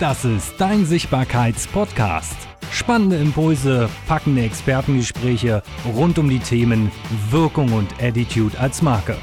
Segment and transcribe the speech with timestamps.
[0.00, 2.34] Das ist dein Sichtbarkeits-Podcast.
[2.72, 5.62] Spannende Impulse, packende Expertengespräche
[5.94, 6.90] rund um die Themen
[7.28, 9.14] Wirkung und Attitude als Marke.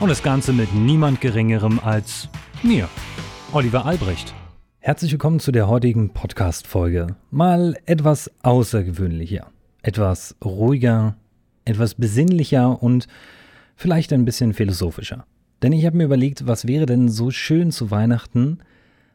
[0.00, 2.30] Und das Ganze mit niemand Geringerem als
[2.62, 2.88] mir,
[3.52, 4.32] Oliver Albrecht.
[4.78, 7.16] Herzlich willkommen zu der heutigen Podcast-Folge.
[7.30, 9.50] Mal etwas außergewöhnlicher,
[9.82, 11.18] etwas ruhiger,
[11.66, 13.08] etwas besinnlicher und
[13.76, 15.26] vielleicht ein bisschen philosophischer.
[15.62, 18.60] Denn ich habe mir überlegt, was wäre denn so schön zu Weihnachten,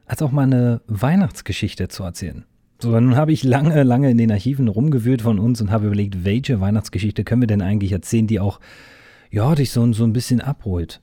[0.09, 2.43] als auch mal eine Weihnachtsgeschichte zu erzählen.
[2.81, 6.25] So, nun habe ich lange, lange in den Archiven rumgewühlt von uns und habe überlegt,
[6.25, 8.59] welche Weihnachtsgeschichte können wir denn eigentlich erzählen, die auch,
[9.29, 10.99] ja, dich so, so ein bisschen abholt.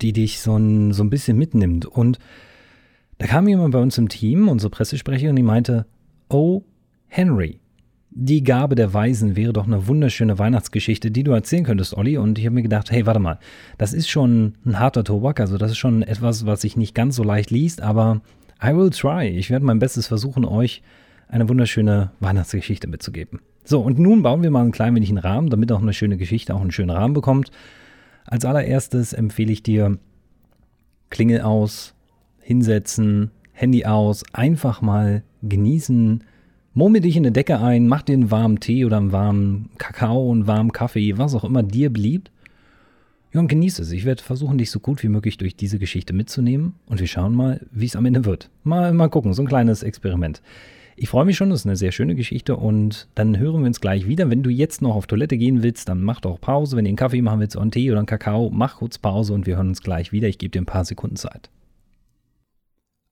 [0.00, 1.86] Die dich so ein, so ein bisschen mitnimmt.
[1.86, 2.20] Und
[3.18, 5.86] da kam jemand bei uns im Team, unsere Pressesprecherin, die meinte,
[6.28, 6.62] oh,
[7.08, 7.58] Henry,
[8.14, 12.18] die Gabe der Weisen wäre doch eine wunderschöne Weihnachtsgeschichte, die du erzählen könntest, Olli.
[12.18, 13.38] Und ich habe mir gedacht, hey, warte mal,
[13.78, 17.16] das ist schon ein harter Tobak, also das ist schon etwas, was sich nicht ganz
[17.16, 18.20] so leicht liest, aber
[18.62, 19.26] I will try.
[19.28, 20.82] Ich werde mein Bestes versuchen, euch
[21.28, 23.40] eine wunderschöne Weihnachtsgeschichte mitzugeben.
[23.64, 26.18] So, und nun bauen wir mal ein klein wenig einen Rahmen, damit auch eine schöne
[26.18, 27.50] Geschichte auch einen schönen Rahmen bekommt.
[28.26, 29.98] Als allererstes empfehle ich dir
[31.08, 31.94] Klingel aus,
[32.40, 36.24] hinsetzen, Handy aus, einfach mal genießen,
[36.74, 40.32] Murmel dich in eine Decke ein, mach dir einen warmen Tee oder einen warmen Kakao,
[40.32, 42.30] einen warmen Kaffee, was auch immer dir beliebt.
[43.32, 43.92] Ja, und genieße es.
[43.92, 47.34] Ich werde versuchen, dich so gut wie möglich durch diese Geschichte mitzunehmen und wir schauen
[47.34, 48.50] mal, wie es am Ende wird.
[48.64, 50.40] Mal, mal gucken, so ein kleines Experiment.
[50.96, 53.80] Ich freue mich schon, das ist eine sehr schöne Geschichte und dann hören wir uns
[53.80, 54.30] gleich wieder.
[54.30, 56.76] Wenn du jetzt noch auf Toilette gehen willst, dann mach doch Pause.
[56.76, 59.46] Wenn du einen Kaffee machen willst einen Tee oder einen Kakao, mach kurz Pause und
[59.46, 60.28] wir hören uns gleich wieder.
[60.28, 61.50] Ich gebe dir ein paar Sekunden Zeit.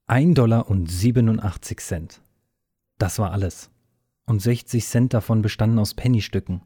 [0.07, 2.21] 1 Dollar und 87 Cent.
[3.01, 3.71] Das war alles.
[4.27, 6.61] Und 60 Cent davon bestanden aus Pennystücken.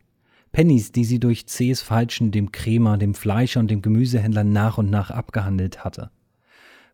[0.51, 4.91] Pennies, die sie durch zähes Falschen dem Krämer, dem Fleischer und dem Gemüsehändler nach und
[4.91, 6.11] nach abgehandelt hatte.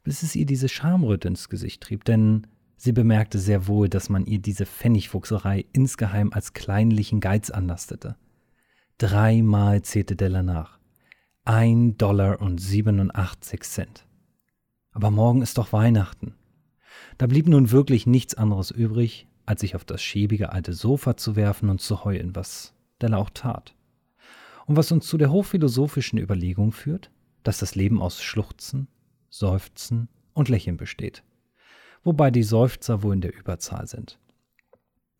[0.04, 4.26] Bis es ihr diese Schamröte ins Gesicht trieb, denn sie bemerkte sehr wohl, dass man
[4.26, 8.16] ihr diese Pfennigfuchserei insgeheim als kleinlichen Geiz anlastete.
[8.98, 10.78] Dreimal zählte Della nach.
[11.44, 14.06] Ein Dollar und 87 Cent.
[14.92, 16.34] Aber morgen ist doch Weihnachten.
[17.16, 21.34] Da blieb nun wirklich nichts anderes übrig, als sich auf das schäbige alte Sofa zu
[21.34, 22.72] werfen und zu heulen, was
[23.02, 23.74] Della auch tat.
[24.66, 27.10] Und was uns zu der hochphilosophischen Überlegung führt,
[27.42, 28.86] dass das Leben aus Schluchzen,
[29.28, 31.24] Seufzen und Lächeln besteht,
[32.04, 34.20] wobei die Seufzer wohl in der Überzahl sind.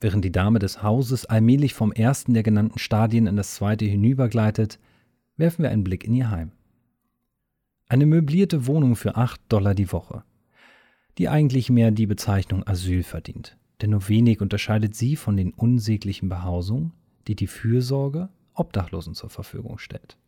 [0.00, 4.78] Während die Dame des Hauses allmählich vom ersten der genannten Stadien in das zweite hinübergleitet,
[5.38, 6.52] werfen wir einen Blick in ihr Heim.
[7.88, 10.22] Eine möblierte Wohnung für acht Dollar die Woche,
[11.18, 16.28] die eigentlich mehr die Bezeichnung Asyl verdient denn nur wenig unterscheidet sie von den unsäglichen
[16.28, 16.92] Behausungen,
[17.26, 20.18] die die Fürsorge Obdachlosen zur Verfügung stellt.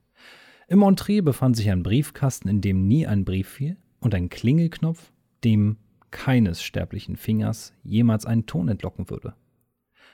[0.69, 5.13] Im Entree befand sich ein Briefkasten, in dem nie ein Brief fiel, und ein Klingelknopf,
[5.45, 5.77] dem
[6.11, 9.35] keines sterblichen Fingers jemals einen Ton entlocken würde.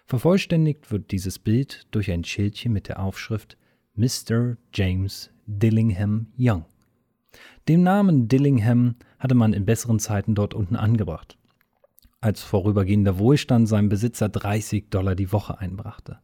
[0.05, 3.57] Vervollständigt wird dieses Bild durch ein Schildchen mit der Aufschrift
[3.95, 4.57] Mr.
[4.73, 6.65] James Dillingham Young.
[7.69, 11.38] Den Namen Dillingham hatte man in besseren Zeiten dort unten angebracht
[12.21, 16.19] als vorübergehender Wohlstand seinem Besitzer 30 Dollar die Woche einbrachte.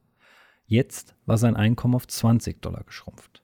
[0.67, 3.43] Jetzt war sein Einkommen auf 20 Dollar geschrumpft.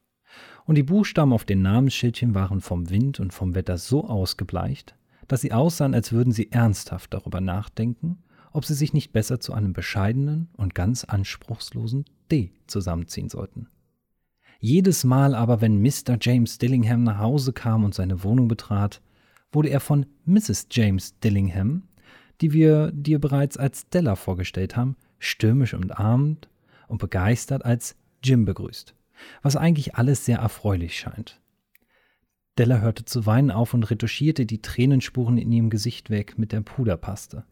[0.64, 4.96] Und die Buchstaben auf den Namensschildchen waren vom Wind und vom Wetter so ausgebleicht,
[5.28, 8.22] dass sie aussahen, als würden sie ernsthaft darüber nachdenken,
[8.52, 13.68] ob sie sich nicht besser zu einem bescheidenen und ganz anspruchslosen D zusammenziehen sollten.
[14.58, 16.18] Jedes Mal aber, wenn Mr.
[16.20, 19.00] James Dillingham nach Hause kam und seine Wohnung betrat,
[19.52, 20.68] wurde er von Mrs.
[20.70, 21.84] James Dillingham
[22.40, 26.48] die wir dir bereits als Stella vorgestellt haben, stürmisch umarmt
[26.88, 28.94] und begeistert als Jim begrüßt,
[29.42, 31.40] was eigentlich alles sehr erfreulich scheint.
[32.58, 36.60] Della hörte zu weinen auf und retuschierte die Tränenspuren in ihrem Gesicht weg mit der
[36.60, 37.44] Puderpaste.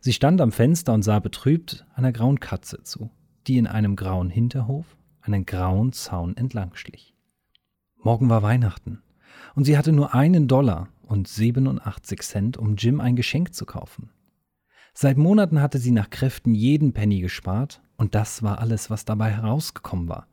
[0.00, 3.10] Sie stand am Fenster und sah betrübt einer grauen Katze zu,
[3.46, 7.14] die in einem grauen Hinterhof einen grauen Zaun entlang schlich.
[7.96, 9.02] Morgen war Weihnachten,
[9.54, 14.10] und sie hatte nur einen Dollar und 87 Cent, um Jim ein Geschenk zu kaufen.
[14.98, 19.30] Seit Monaten hatte sie nach Kräften jeden Penny gespart und das war alles, was dabei
[19.30, 20.26] herausgekommen war.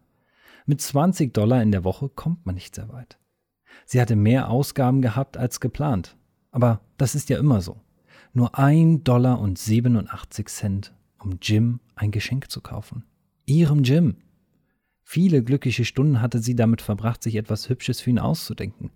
[0.65, 3.19] Mit 20 Dollar in der Woche kommt man nicht sehr weit.
[3.85, 6.15] Sie hatte mehr Ausgaben gehabt als geplant.
[6.51, 7.81] Aber das ist ja immer so.
[8.31, 13.03] Nur ein Dollar und 87 Cent, um Jim ein Geschenk zu kaufen.
[13.45, 14.15] Ihrem Jim.
[15.03, 18.91] Viele glückliche Stunden hatte sie damit verbracht, sich etwas Hübsches für ihn auszudenken.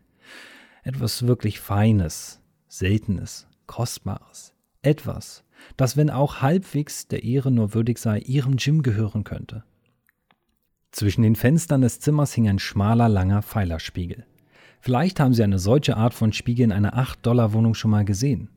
[0.84, 4.54] Etwas wirklich Feines, Seltenes, Kostbares.
[4.81, 5.44] Etwas,
[5.75, 9.63] das, wenn auch halbwegs der Ehre nur würdig sei, ihrem Jim gehören könnte.
[10.92, 14.25] Zwischen den Fenstern des Zimmers hing ein schmaler, langer Pfeilerspiegel.
[14.80, 18.50] Vielleicht haben Sie eine solche Art von Spiegel in einer 8-Dollar-Wohnung schon mal gesehen.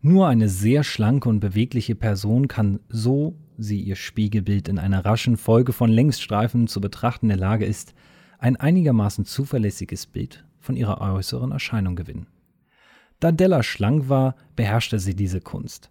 [0.00, 5.36] Nur eine sehr schlanke und bewegliche Person kann, so sie ihr Spiegelbild in einer raschen
[5.36, 7.94] Folge von Längsstreifen zu betrachten der Lage ist,
[8.38, 12.28] ein einigermaßen zuverlässiges Bild von ihrer äußeren Erscheinung gewinnen.
[13.18, 15.90] Da Della schlank war, beherrschte sie diese Kunst.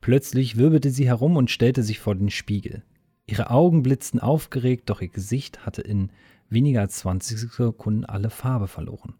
[0.00, 2.82] Plötzlich wirbelte sie herum und stellte sich vor den Spiegel.
[3.26, 6.10] Ihre Augen blitzten aufgeregt, doch ihr Gesicht hatte in
[6.48, 9.14] weniger als 20 Sekunden alle Farbe verloren.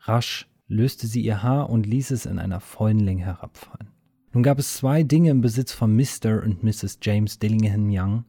[0.00, 3.90] Rasch löste sie ihr Haar und ließ es in einer vollen Länge herabfallen.
[4.32, 6.42] Nun gab es zwei Dinge im Besitz von Mr.
[6.42, 6.98] und Mrs.
[7.02, 8.24] James Dillingham Young,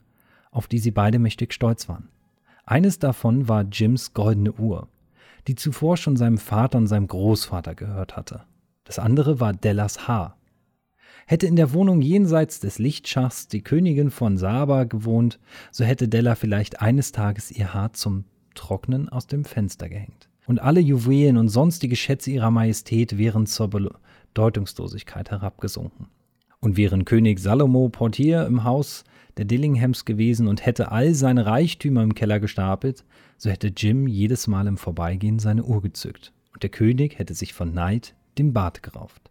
[0.51, 2.09] auf die sie beide mächtig stolz waren.
[2.65, 4.87] Eines davon war Jims goldene Uhr,
[5.47, 8.43] die zuvor schon seinem Vater und seinem Großvater gehört hatte.
[8.83, 10.37] Das andere war Dellas Haar.
[11.25, 15.39] Hätte in der Wohnung jenseits des Lichtschachts die Königin von Saba gewohnt,
[15.71, 20.59] so hätte Della vielleicht eines Tages ihr Haar zum Trocknen aus dem Fenster gehängt und
[20.59, 26.07] alle Juwelen und sonstige Schätze ihrer Majestät wären zur Bedeutungslosigkeit herabgesunken.
[26.59, 29.03] Und wären König Salomo Portier im Haus
[29.37, 33.05] der Dillinghams gewesen und hätte all seine Reichtümer im Keller gestapelt,
[33.37, 37.53] so hätte Jim jedes Mal im Vorbeigehen seine Uhr gezückt, und der König hätte sich
[37.53, 39.30] von Neid den Bart gerauft.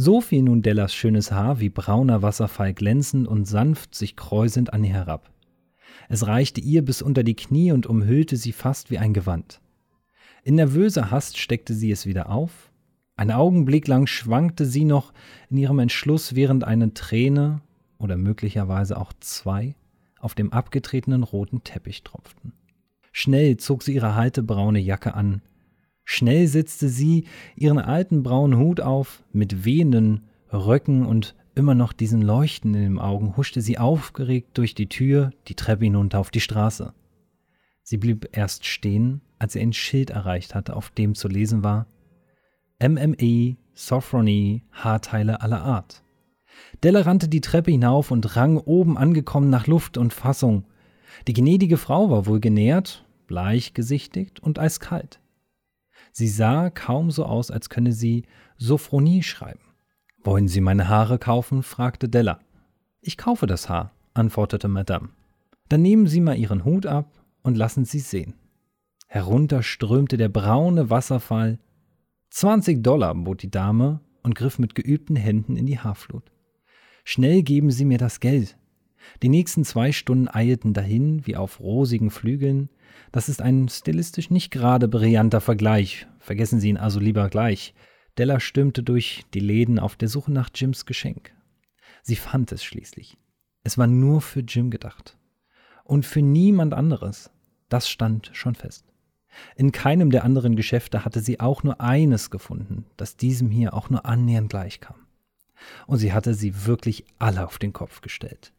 [0.00, 4.84] So fiel nun Dellas schönes Haar wie brauner Wasserfall glänzend und sanft sich kräusend an
[4.84, 5.28] ihr herab.
[6.08, 9.60] Es reichte ihr bis unter die Knie und umhüllte sie fast wie ein Gewand.
[10.44, 12.70] In nervöser Hast steckte sie es wieder auf.
[13.16, 15.12] Einen Augenblick lang schwankte sie noch
[15.50, 17.60] in ihrem Entschluss, während eine Träne
[17.98, 19.74] oder möglicherweise auch zwei
[20.20, 22.52] auf dem abgetretenen roten Teppich tropften.
[23.10, 25.42] Schnell zog sie ihre halte braune Jacke an.
[26.10, 27.24] Schnell setzte sie
[27.54, 32.98] ihren alten braunen Hut auf, mit wehenden Röcken und immer noch diesen Leuchten in den
[32.98, 36.94] Augen huschte sie aufgeregt durch die Tür die Treppe hinunter auf die Straße.
[37.82, 41.86] Sie blieb erst stehen, als er ein Schild erreicht hatte, auf dem zu lesen war
[42.82, 46.02] MME, Sophrony, Haarteile aller Art.
[46.82, 50.64] Della rannte die Treppe hinauf und rang oben angekommen nach Luft und Fassung.
[51.26, 55.20] Die gnädige Frau war wohl genährt, bleichgesichtigt und eiskalt.
[56.12, 58.24] Sie sah kaum so aus, als könne sie
[58.56, 59.60] Sophronie schreiben.
[60.22, 61.62] Wollen Sie meine Haare kaufen?
[61.62, 62.40] fragte Della.
[63.00, 65.10] Ich kaufe das Haar, antwortete Madame.
[65.68, 67.10] Dann nehmen Sie mal Ihren Hut ab
[67.42, 68.34] und lassen Sie sehen.
[69.06, 71.58] Herunter strömte der braune Wasserfall.
[72.30, 76.30] 20 Dollar bot die Dame und griff mit geübten Händen in die Haarflut.
[77.04, 78.58] Schnell geben Sie mir das Geld.
[79.22, 82.68] Die nächsten zwei Stunden eilten dahin wie auf rosigen Flügeln.
[83.12, 86.06] Das ist ein stilistisch nicht gerade brillanter Vergleich.
[86.18, 87.74] Vergessen Sie ihn also lieber gleich.
[88.18, 91.32] Della stürmte durch die Läden auf der Suche nach Jims Geschenk.
[92.02, 93.16] Sie fand es schließlich.
[93.62, 95.16] Es war nur für Jim gedacht.
[95.84, 97.30] Und für niemand anderes.
[97.68, 98.84] Das stand schon fest.
[99.56, 103.90] In keinem der anderen Geschäfte hatte sie auch nur eines gefunden, das diesem hier auch
[103.90, 104.96] nur annähernd gleichkam.
[105.86, 108.52] Und sie hatte sie wirklich alle auf den Kopf gestellt.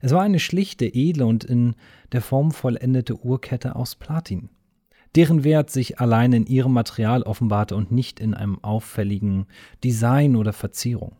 [0.00, 1.74] Es war eine schlichte, edle und in
[2.12, 4.50] der Form vollendete Uhrkette aus Platin,
[5.14, 9.46] deren Wert sich allein in ihrem Material offenbarte und nicht in einem auffälligen
[9.82, 11.16] Design oder Verzierung.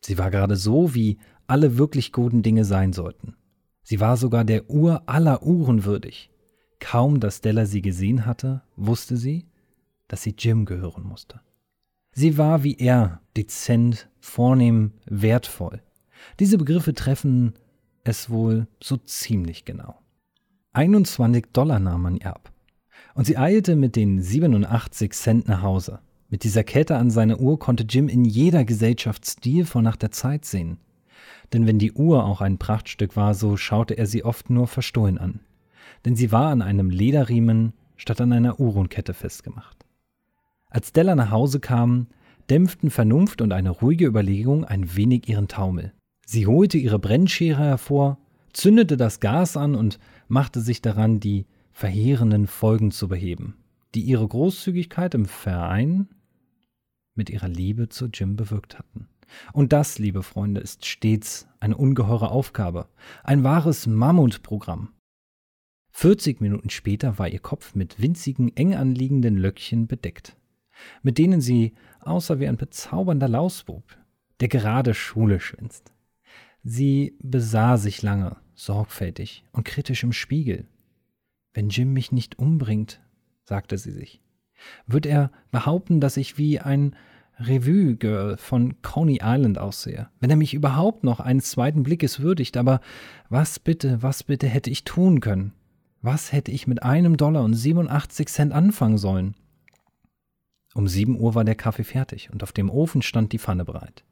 [0.00, 3.36] Sie war gerade so, wie alle wirklich guten Dinge sein sollten.
[3.82, 6.30] Sie war sogar der Uhr aller Uhren würdig.
[6.80, 9.46] Kaum, dass Della sie gesehen hatte, wusste sie,
[10.08, 11.40] dass sie Jim gehören musste.
[12.12, 15.82] Sie war wie er, dezent, vornehm, wertvoll.
[16.38, 17.54] Diese Begriffe treffen
[18.04, 19.98] es wohl so ziemlich genau.
[20.72, 22.52] 21 Dollar nahm man ihr ab.
[23.14, 26.00] Und sie eilte mit den 87 Cent nach Hause.
[26.28, 30.44] Mit dieser Kette an seiner Uhr konnte Jim in jeder Gesellschaft stilvoll nach der Zeit
[30.44, 30.78] sehen.
[31.52, 35.18] Denn wenn die Uhr auch ein Prachtstück war, so schaute er sie oft nur verstohlen
[35.18, 35.40] an
[36.04, 39.84] denn sie war an einem Lederriemen statt an einer Uhrenkette festgemacht.
[40.68, 42.08] Als Della nach Hause kam,
[42.50, 45.92] dämpften Vernunft und eine ruhige Überlegung ein wenig ihren Taumel.
[46.26, 48.18] Sie holte ihre Brennschere hervor,
[48.52, 49.98] zündete das Gas an und
[50.28, 53.56] machte sich daran, die verheerenden Folgen zu beheben,
[53.94, 56.08] die ihre Großzügigkeit im Verein
[57.14, 59.08] mit ihrer Liebe zu Jim bewirkt hatten.
[59.52, 62.88] Und das, liebe Freunde, ist stets eine ungeheure Aufgabe,
[63.24, 64.90] ein wahres Mammutprogramm.
[65.92, 70.36] 40 Minuten später war ihr Kopf mit winzigen, eng anliegenden Löckchen bedeckt,
[71.02, 73.84] mit denen sie aussah wie ein bezaubernder Lausbub,
[74.40, 75.92] der gerade Schule schwänzt.
[76.62, 80.66] Sie besah sich lange, sorgfältig und kritisch im Spiegel.
[81.54, 83.00] Wenn Jim mich nicht umbringt,
[83.44, 84.22] sagte sie sich,
[84.86, 86.94] wird er behaupten, dass ich wie ein
[87.38, 92.80] Revue-Girl von Coney Island aussehe, wenn er mich überhaupt noch eines zweiten Blickes würdigt, aber
[93.28, 95.52] was bitte, was bitte hätte ich tun können?
[96.00, 99.34] Was hätte ich mit einem Dollar und 87 Cent anfangen sollen?
[100.74, 104.04] Um sieben Uhr war der Kaffee fertig und auf dem Ofen stand die Pfanne bereit,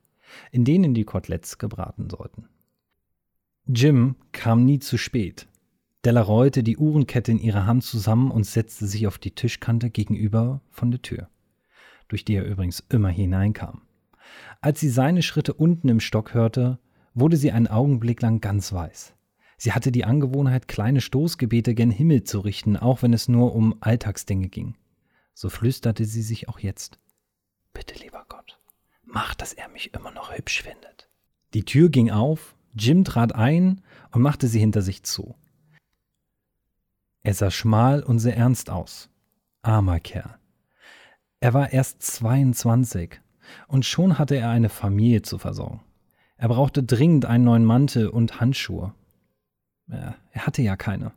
[0.52, 2.48] in denen die Koteletts gebraten sollten.
[3.66, 5.48] Jim kam nie zu spät.
[6.04, 10.62] Della rollte die Uhrenkette in ihrer Hand zusammen und setzte sich auf die Tischkante gegenüber
[10.70, 11.28] von der Tür,
[12.08, 13.82] durch die er übrigens immer hineinkam.
[14.60, 16.78] Als sie seine Schritte unten im Stock hörte,
[17.14, 19.14] wurde sie einen Augenblick lang ganz weiß.
[19.58, 23.74] Sie hatte die Angewohnheit, kleine Stoßgebete gen Himmel zu richten, auch wenn es nur um
[23.80, 24.74] Alltagsdinge ging.
[25.34, 26.98] So flüsterte sie sich auch jetzt.
[27.72, 28.59] Bitte, lieber Gott,
[29.10, 31.08] mach, dass er mich immer noch hübsch findet.
[31.54, 35.34] Die Tür ging auf, Jim trat ein und machte sie hinter sich zu.
[37.22, 39.10] Er sah schmal und sehr ernst aus.
[39.62, 40.38] Armer Kerl.
[41.40, 43.20] Er war erst 22
[43.66, 45.80] und schon hatte er eine Familie zu versorgen.
[46.36, 48.94] Er brauchte dringend einen neuen Mantel und Handschuhe.
[49.88, 51.12] Er hatte ja keine.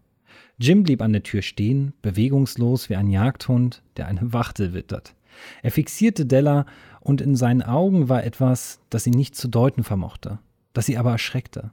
[0.57, 5.15] Jim blieb an der Tür stehen, bewegungslos wie ein Jagdhund, der eine Wachtel wittert.
[5.61, 6.65] Er fixierte Della,
[7.03, 10.39] und in seinen Augen war etwas, das sie nicht zu deuten vermochte,
[10.71, 11.71] das sie aber erschreckte.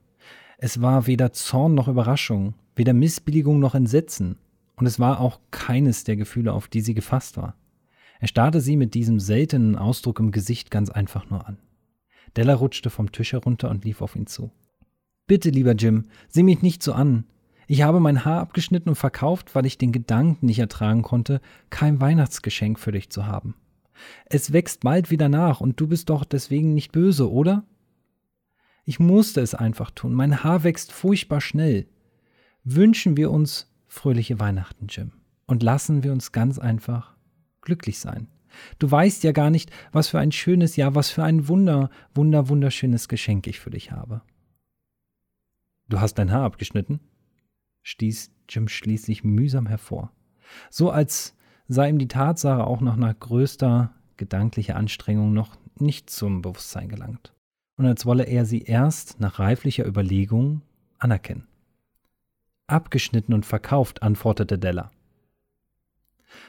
[0.59, 4.39] Es war weder Zorn noch Überraschung, weder Missbilligung noch Entsetzen,
[4.75, 7.55] und es war auch keines der Gefühle, auf die sie gefasst war.
[8.19, 11.59] Er starrte sie mit diesem seltenen Ausdruck im Gesicht ganz einfach nur an.
[12.37, 14.51] Della rutschte vom Tisch herunter und lief auf ihn zu.
[15.27, 17.25] Bitte, lieber Jim, sieh mich nicht so an.
[17.69, 22.01] Ich habe mein Haar abgeschnitten und verkauft, weil ich den Gedanken nicht ertragen konnte, kein
[22.01, 23.55] Weihnachtsgeschenk für dich zu haben.
[24.27, 27.65] Es wächst bald wieder nach und du bist doch deswegen nicht böse, oder?
[28.85, 30.15] Ich musste es einfach tun.
[30.15, 31.87] Mein Haar wächst furchtbar schnell.
[32.65, 35.13] Wünschen wir uns fröhliche Weihnachten, Jim,
[35.47, 37.17] und lassen wir uns ganz einfach
[37.61, 38.29] glücklich sein.
[38.79, 42.49] Du weißt ja gar nicht, was für ein schönes Jahr, was für ein wunder, wunder,
[42.49, 44.23] wunderschönes Geschenk ich für dich habe.
[45.89, 47.01] Du hast dein Haar abgeschnitten?
[47.83, 50.13] stieß Jim schließlich mühsam hervor,
[50.69, 51.35] so als
[51.71, 57.33] sei ihm die Tatsache auch nach einer größter gedanklicher Anstrengung noch nicht zum Bewusstsein gelangt,
[57.77, 60.63] und als wolle er sie erst nach reiflicher Überlegung
[60.99, 61.47] anerkennen.
[62.67, 64.91] Abgeschnitten und verkauft, antwortete Della.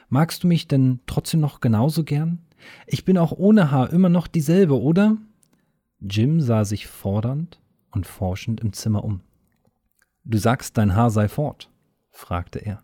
[0.10, 2.40] Magst du mich denn trotzdem noch genauso gern?
[2.88, 5.18] Ich bin auch ohne Haar immer noch dieselbe, oder?
[6.00, 7.62] Jim sah sich fordernd
[7.92, 9.22] und forschend im Zimmer um.
[10.24, 11.70] Du sagst, dein Haar sei fort?
[12.10, 12.84] fragte er.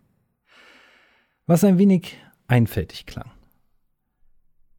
[1.46, 2.16] Was ein wenig
[2.48, 3.30] einfältig klang.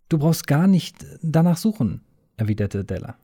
[0.09, 2.01] Du brauchst gar nicht danach suchen,
[2.35, 3.15] erwiderte Della.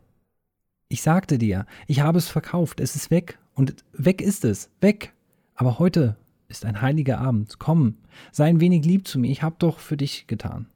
[0.88, 5.14] Ich sagte dir, ich habe es verkauft, es ist weg, und weg ist es, weg.
[5.56, 6.16] Aber heute
[6.48, 7.58] ist ein heiliger Abend.
[7.58, 7.98] Komm,
[8.32, 10.68] sei ein wenig lieb zu mir, ich habe doch für dich getan.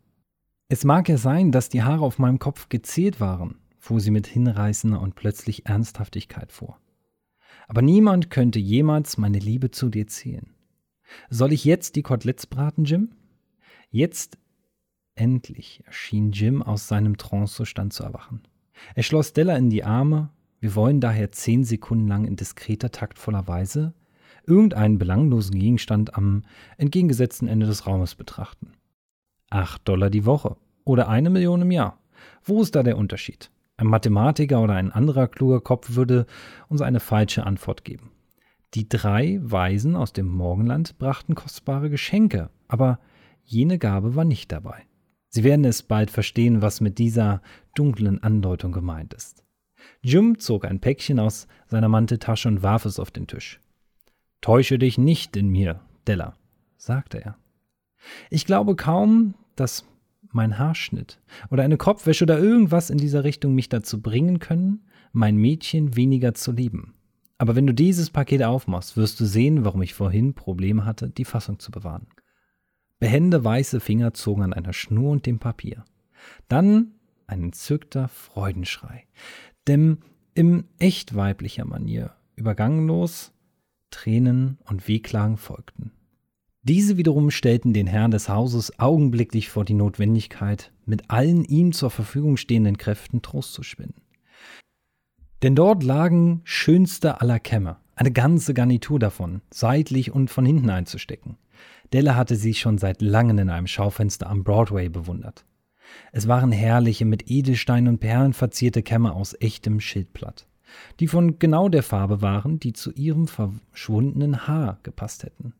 [0.67, 4.27] Es mag ja sein, dass die Haare auf meinem Kopf gezählt waren, fuhr sie mit
[4.27, 6.79] hinreißender und plötzlich Ernsthaftigkeit vor.
[7.67, 10.53] Aber niemand könnte jemals meine Liebe zu dir zählen.
[11.29, 13.09] Soll ich jetzt die Koteletts braten, Jim?
[13.89, 14.37] Jetzt
[15.15, 18.43] endlich erschien Jim aus seinem Trancezustand zu erwachen.
[18.95, 20.29] Er schloss Della in die Arme.
[20.59, 23.93] Wir wollen daher zehn Sekunden lang in diskreter, taktvoller Weise
[24.49, 26.43] irgendeinen belanglosen Gegenstand am
[26.77, 28.73] entgegengesetzten Ende des Raumes betrachten.
[29.49, 31.99] Acht Dollar die Woche oder eine Million im Jahr.
[32.43, 33.51] Wo ist da der Unterschied?
[33.77, 36.25] Ein Mathematiker oder ein anderer kluger Kopf würde
[36.67, 38.11] uns eine falsche Antwort geben.
[38.73, 42.99] Die drei Weisen aus dem Morgenland brachten kostbare Geschenke, aber
[43.49, 44.85] jene Gabe war nicht dabei.
[45.29, 47.41] Sie werden es bald verstehen, was mit dieser
[47.75, 49.43] dunklen Andeutung gemeint ist.
[50.01, 53.59] Jim zog ein Päckchen aus seiner Manteltasche und warf es auf den Tisch.
[54.41, 56.35] Täusche dich nicht in mir, Della,
[56.77, 57.37] sagte er.
[58.29, 59.85] Ich glaube kaum, dass
[60.31, 65.37] mein Haarschnitt oder eine Kopfwäsche oder irgendwas in dieser Richtung mich dazu bringen können, mein
[65.37, 66.93] Mädchen weniger zu lieben.
[67.39, 71.25] Aber wenn du dieses Paket aufmachst, wirst du sehen, warum ich vorhin Probleme hatte, die
[71.25, 72.07] Fassung zu bewahren.
[72.99, 75.85] Behende weiße Finger zogen an einer Schnur und dem Papier.
[76.47, 76.91] Dann
[77.27, 79.05] ein entzückter Freudenschrei,
[79.67, 79.99] denn
[80.33, 83.31] im echt weiblicher Manier, übergangenlos
[83.91, 85.91] Tränen und Wehklagen folgten.
[86.63, 91.89] Diese wiederum stellten den Herrn des Hauses augenblicklich vor die Notwendigkeit, mit allen ihm zur
[91.89, 93.95] Verfügung stehenden Kräften Trost zu spinnen.
[95.41, 101.37] Denn dort lagen schönste aller Kämme, eine ganze Garnitur davon, seitlich und von hinten einzustecken.
[101.93, 105.45] Della hatte sie schon seit langem in einem Schaufenster am Broadway bewundert.
[106.11, 110.45] Es waren herrliche, mit Edelsteinen und Perlen verzierte Kämme aus echtem Schildblatt
[110.99, 115.53] die von genau der Farbe waren, die zu ihrem verschwundenen Haar gepasst hätten.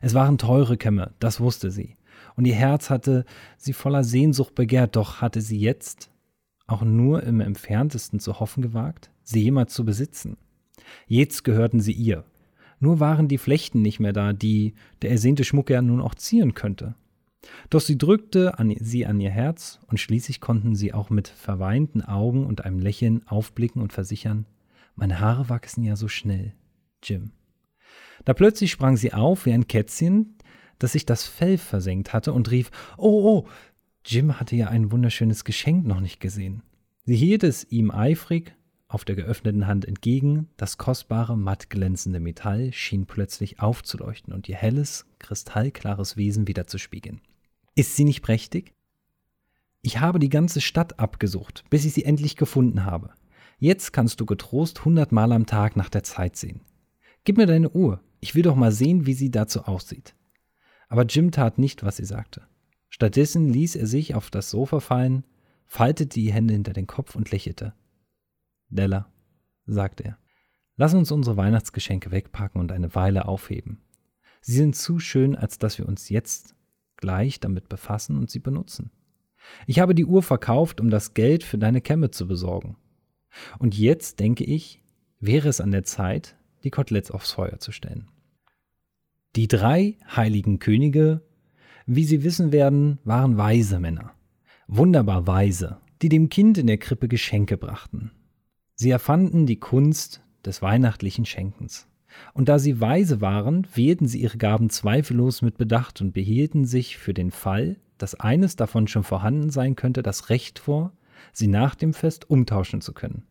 [0.00, 1.96] Es waren teure Kämme, das wusste sie,
[2.36, 3.24] und ihr Herz hatte
[3.56, 6.10] sie voller Sehnsucht begehrt, doch hatte sie jetzt
[6.66, 10.36] auch nur im entferntesten zu hoffen gewagt, sie jemals zu besitzen.
[11.06, 12.24] Jetzt gehörten sie ihr.
[12.80, 16.54] Nur waren die Flechten nicht mehr da, die der ersehnte Schmuck ja nun auch zieren
[16.54, 16.94] könnte.
[17.68, 22.02] Doch sie drückte an, sie an ihr Herz und schließlich konnten sie auch mit verweinten
[22.02, 24.46] Augen und einem Lächeln aufblicken und versichern,
[24.96, 26.52] meine Haare wachsen ja so schnell,
[27.02, 27.30] Jim.
[28.24, 30.36] Da plötzlich sprang sie auf wie ein Kätzchen,
[30.78, 33.48] das sich das Fell versenkt hatte und rief, Oh, oh,
[34.04, 36.62] Jim hatte ja ein wunderschönes Geschenk noch nicht gesehen.
[37.04, 38.54] Sie hielt es ihm eifrig
[38.90, 44.56] auf der geöffneten Hand entgegen, das kostbare, matt glänzende Metall schien plötzlich aufzuleuchten und ihr
[44.56, 47.20] helles, kristallklares Wesen wieder zu spiegeln.
[47.76, 48.74] Ist sie nicht prächtig?
[49.80, 53.10] Ich habe die ganze Stadt abgesucht, bis ich sie endlich gefunden habe.
[53.58, 56.60] Jetzt kannst du getrost hundertmal am Tag nach der Zeit sehen.
[57.22, 60.16] Gib mir deine Uhr, ich will doch mal sehen, wie sie dazu aussieht.
[60.88, 62.42] Aber Jim tat nicht, was sie sagte.
[62.88, 65.24] Stattdessen ließ er sich auf das Sofa fallen,
[65.64, 67.72] faltete die Hände hinter den Kopf und lächelte.
[68.70, 69.12] Della,
[69.66, 70.18] sagte er,
[70.76, 73.82] lass uns unsere Weihnachtsgeschenke wegpacken und eine Weile aufheben.
[74.40, 76.54] Sie sind zu schön, als dass wir uns jetzt
[76.96, 78.90] gleich damit befassen und sie benutzen.
[79.66, 82.76] Ich habe die Uhr verkauft, um das Geld für deine Kämme zu besorgen.
[83.58, 84.82] Und jetzt, denke ich,
[85.18, 88.10] wäre es an der Zeit, die Koteletts aufs Feuer zu stellen.
[89.36, 91.22] Die drei heiligen Könige,
[91.86, 94.12] wie Sie wissen werden, waren weise Männer.
[94.66, 98.10] Wunderbar weise, die dem Kind in der Krippe Geschenke brachten.
[98.80, 101.86] Sie erfanden die Kunst des weihnachtlichen Schenkens.
[102.32, 106.96] Und da sie weise waren, wählten sie ihre Gaben zweifellos mit Bedacht und behielten sich
[106.96, 110.94] für den Fall, dass eines davon schon vorhanden sein könnte, das Recht vor,
[111.34, 113.24] sie nach dem Fest umtauschen zu können.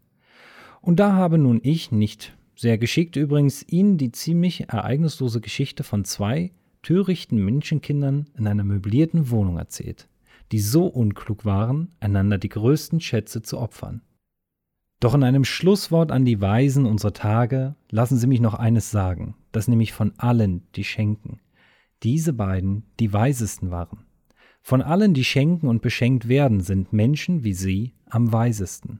[0.82, 6.06] Und da habe nun ich, nicht sehr geschickt übrigens, Ihnen die ziemlich ereignislose Geschichte von
[6.06, 6.52] zwei
[6.84, 10.10] törichten Menschenkindern in einer möblierten Wohnung erzählt,
[10.52, 14.04] die so unklug waren, einander die größten Schätze zu opfern.
[15.00, 19.36] Doch in einem Schlusswort an die Weisen unserer Tage lassen Sie mich noch eines sagen,
[19.52, 21.40] dass nämlich von allen, die schenken,
[22.04, 24.06] diese beiden die weisesten waren.
[24.62, 29.00] Von allen, die schenken und beschenkt werden, sind Menschen wie Sie am weisesten.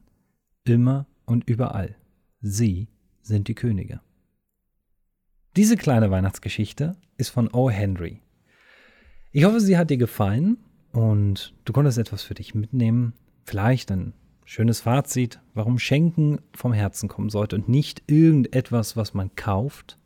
[0.64, 1.96] Immer und überall.
[2.40, 2.88] Sie
[3.20, 4.00] sind die Könige.
[5.56, 7.68] Diese kleine Weihnachtsgeschichte ist von O.
[7.70, 8.20] Henry.
[9.32, 10.58] Ich hoffe, sie hat dir gefallen
[10.92, 13.12] und du konntest etwas für dich mitnehmen.
[13.44, 14.14] Vielleicht ein
[14.50, 19.96] schönes Fazit, warum Schenken vom Herzen kommen sollte und nicht irgendetwas, was man kauft,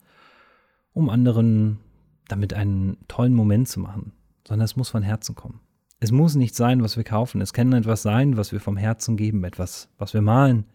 [0.92, 1.80] um anderen
[2.28, 4.12] damit einen tollen Moment zu machen,
[4.46, 5.61] sondern es muss von Herzen kommen.
[5.98, 7.40] Es muss nicht sein, was wir kaufen.
[7.40, 10.66] Es kann etwas sein, was wir vom Herzen geben, etwas, was wir malen,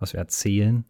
[0.00, 0.84] was wir erzählen.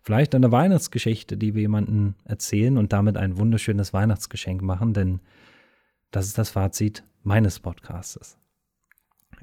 [0.00, 5.18] Vielleicht eine Weihnachtsgeschichte, die wir jemandem erzählen und damit ein wunderschönes Weihnachtsgeschenk machen, denn
[6.12, 8.38] das ist das Fazit meines Podcastes.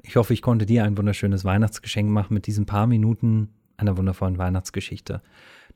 [0.02, 4.38] Ich hoffe, ich konnte dir ein wunderschönes Weihnachtsgeschenk machen mit diesen paar Minuten einer wundervollen
[4.38, 5.22] Weihnachtsgeschichte,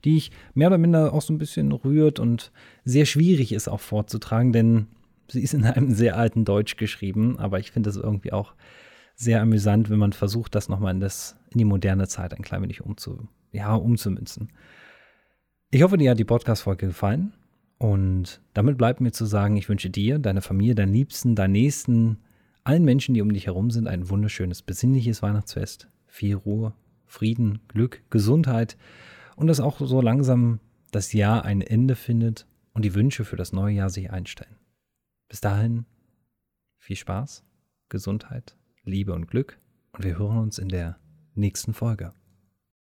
[0.03, 2.51] die ich mehr oder minder auch so ein bisschen rührt und
[2.83, 4.87] sehr schwierig ist auch vorzutragen, denn
[5.27, 8.53] sie ist in einem sehr alten Deutsch geschrieben, aber ich finde es irgendwie auch
[9.15, 12.81] sehr amüsant, wenn man versucht, das nochmal in, in die moderne Zeit ein klein wenig
[12.81, 14.49] umzu, ja, umzumünzen.
[15.71, 17.33] Ich hoffe, dir hat die Podcast-Folge gefallen.
[17.79, 22.19] Und damit bleibt mir zu sagen, ich wünsche dir, deiner Familie, deinen Liebsten, deinen Nächsten,
[22.67, 25.87] allen Menschen, die um dich herum sind, ein wunderschönes, besinnliches Weihnachtsfest.
[26.05, 26.73] Viel Ruhe,
[27.05, 28.77] Frieden, Glück, Gesundheit
[29.37, 30.59] und dass auch so langsam
[30.91, 34.57] das Jahr ein Ende findet und die Wünsche für das neue Jahr sich einstellen.
[35.29, 35.85] Bis dahin
[36.77, 37.45] viel Spaß,
[37.87, 39.59] Gesundheit, Liebe und Glück
[39.93, 40.97] und wir hören uns in der
[41.35, 42.13] nächsten Folge.